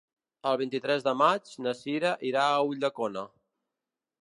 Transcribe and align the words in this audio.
El 0.51 0.55
vint-i-tres 0.61 1.05
de 1.07 1.13
maig 1.19 1.51
na 1.67 1.75
Sira 1.81 2.15
irà 2.31 2.49
a 2.55 2.65
Ulldecona. 2.73 3.29